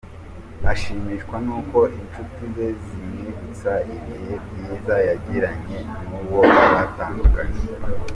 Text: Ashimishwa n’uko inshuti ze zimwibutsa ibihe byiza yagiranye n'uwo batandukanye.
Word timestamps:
Ashimishwa 0.71 1.35
n’uko 1.45 1.77
inshuti 1.99 2.41
ze 2.53 2.67
zimwibutsa 2.83 3.71
ibihe 3.95 4.33
byiza 4.45 4.95
yagiranye 5.07 5.79
n'uwo 6.09 6.41
batandukanye. 6.73 7.61